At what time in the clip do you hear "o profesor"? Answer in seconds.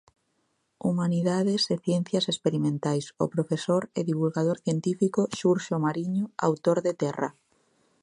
3.23-3.83